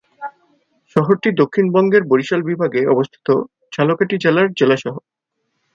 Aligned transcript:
শহরটি 0.95 1.29
দক্ষিণবঙ্গের 1.41 2.03
বরিশাল 2.11 2.41
বিভাগে 2.43 2.81
অবস্থিত 2.93 3.27
ঝালকাঠি 3.73 4.15
জেলার 4.23 4.47
জেলা 4.59 4.77
শহর। 4.77 5.01